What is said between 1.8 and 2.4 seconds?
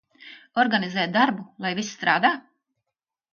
viss strādā?